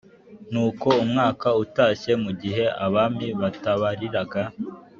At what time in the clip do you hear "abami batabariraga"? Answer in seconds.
2.85-4.41